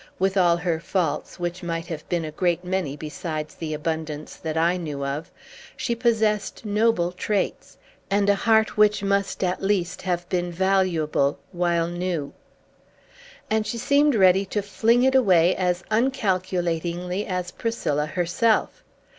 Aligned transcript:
With 0.17 0.35
all 0.35 0.57
her 0.57 0.79
faults 0.79 1.39
(which 1.39 1.61
might 1.61 1.85
have 1.85 2.09
been 2.09 2.25
a 2.25 2.31
great 2.31 2.65
many 2.65 2.97
besides 2.97 3.53
the 3.53 3.75
abundance 3.75 4.35
that 4.35 4.57
I 4.57 4.75
knew 4.75 5.05
of), 5.05 5.29
she 5.77 5.93
possessed 5.93 6.65
noble 6.65 7.11
traits, 7.11 7.77
and 8.09 8.27
a 8.27 8.33
heart 8.33 8.77
which 8.77 9.03
must, 9.03 9.43
at 9.43 9.61
least, 9.61 10.01
have 10.01 10.27
been 10.27 10.51
valuable 10.51 11.37
while 11.51 11.87
new. 11.87 12.33
And 13.47 13.67
she 13.67 13.77
seemed 13.77 14.15
ready 14.15 14.43
to 14.45 14.63
fling 14.63 15.03
it 15.03 15.13
away 15.13 15.55
as 15.55 15.83
uncalculatingly 15.91 17.27
as 17.27 17.51
Priscilla 17.51 18.07
herself. 18.07 18.81